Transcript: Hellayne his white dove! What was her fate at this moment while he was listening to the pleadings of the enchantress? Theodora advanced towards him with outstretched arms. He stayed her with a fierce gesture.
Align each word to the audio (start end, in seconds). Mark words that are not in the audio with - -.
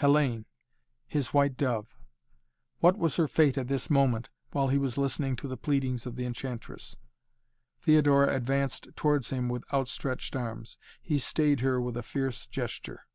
Hellayne 0.00 0.44
his 1.06 1.28
white 1.28 1.56
dove! 1.56 1.96
What 2.80 2.98
was 2.98 3.16
her 3.16 3.26
fate 3.26 3.56
at 3.56 3.68
this 3.68 3.88
moment 3.88 4.28
while 4.50 4.68
he 4.68 4.76
was 4.76 4.98
listening 4.98 5.36
to 5.36 5.48
the 5.48 5.56
pleadings 5.56 6.04
of 6.04 6.16
the 6.16 6.26
enchantress? 6.26 6.98
Theodora 7.80 8.36
advanced 8.36 8.88
towards 8.94 9.30
him 9.30 9.48
with 9.48 9.64
outstretched 9.72 10.36
arms. 10.36 10.76
He 11.00 11.18
stayed 11.18 11.60
her 11.60 11.80
with 11.80 11.96
a 11.96 12.02
fierce 12.02 12.46
gesture. 12.46 13.06